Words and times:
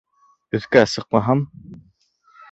Өҫкә 0.59 0.81
сыҡмаһам? 0.93 1.43